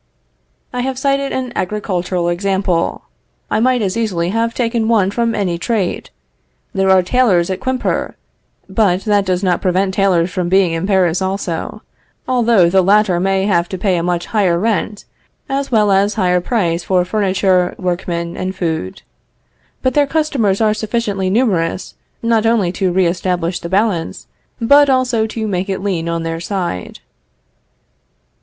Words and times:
I 0.73 0.81
have 0.81 0.97
cited 0.97 1.31
an 1.31 1.53
agricultural 1.55 2.27
example; 2.29 3.03
I 3.51 3.59
might 3.59 3.83
as 3.83 3.95
easily 3.95 4.29
have 4.29 4.55
taken 4.55 4.87
one 4.87 5.11
from 5.11 5.35
any 5.35 5.59
trade. 5.59 6.09
There 6.73 6.89
are 6.89 7.03
tailors 7.03 7.51
at 7.51 7.59
Quimper, 7.59 8.15
but 8.67 9.01
that 9.01 9.27
does 9.27 9.43
not 9.43 9.61
prevent 9.61 9.93
tailors 9.93 10.31
from 10.31 10.49
being 10.49 10.71
in 10.73 10.87
Paris 10.87 11.21
also, 11.21 11.83
although 12.27 12.67
the 12.67 12.81
latter 12.81 13.19
have 13.19 13.69
to 13.69 13.77
pay 13.77 13.95
a 13.95 14.01
much 14.01 14.25
higher 14.25 14.57
rent, 14.57 15.05
as 15.47 15.71
well 15.71 15.91
as 15.91 16.15
higher 16.15 16.41
price 16.41 16.83
for 16.83 17.05
furniture, 17.05 17.75
workmen, 17.77 18.35
and 18.35 18.55
food. 18.55 19.03
But 19.83 19.93
their 19.93 20.07
customers 20.07 20.59
are 20.59 20.73
sufficiently 20.73 21.29
numerous 21.29 21.93
not 22.23 22.47
only 22.47 22.71
to 22.71 22.91
re 22.91 23.05
establish 23.05 23.59
the 23.59 23.69
balance, 23.69 24.25
but 24.59 24.89
also 24.89 25.27
to 25.27 25.47
make 25.47 25.69
it 25.69 25.83
lean 25.83 26.09
on 26.09 26.23
their 26.23 26.39
side. 26.39 27.01